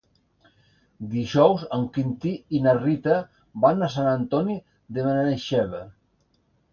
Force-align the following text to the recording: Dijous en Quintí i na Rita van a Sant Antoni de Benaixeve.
Dijous 1.09 1.65
en 1.75 1.83
Quintí 1.97 2.31
i 2.59 2.61
na 2.63 2.73
Rita 2.79 3.17
van 3.65 3.83
a 3.83 3.91
Sant 3.97 4.09
Antoni 4.13 4.57
de 4.97 5.05
Benaixeve. 5.09 5.83